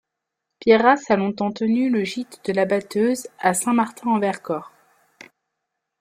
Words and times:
Pierre 0.59 0.81
Rias 0.81 1.03
a 1.11 1.15
longtemps 1.15 1.51
tenu 1.51 1.91
le 1.91 2.03
gîte 2.03 2.41
de 2.45 2.53
la 2.53 2.65
Batteuse 2.65 3.27
à 3.37 3.53
Saint-Martin-en-Vercors. 3.53 4.71